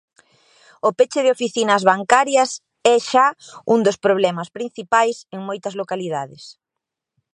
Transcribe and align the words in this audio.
O 0.87 0.89
peche 0.97 1.21
de 1.23 1.33
oficinas 1.37 1.81
bancarias 1.91 2.51
é 2.93 2.95
xa 3.09 3.27
un 3.73 3.79
dos 3.85 3.97
problemas 4.05 4.49
principais 4.57 5.15
en 5.35 5.39
moitas 5.47 5.77
localidades. 5.81 6.43